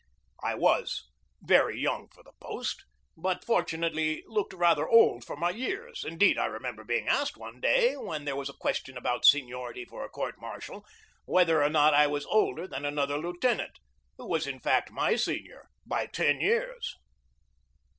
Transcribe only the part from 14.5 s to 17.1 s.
fact my senior by ten years.